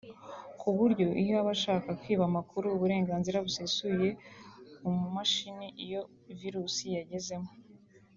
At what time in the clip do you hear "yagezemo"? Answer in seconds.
6.97-7.51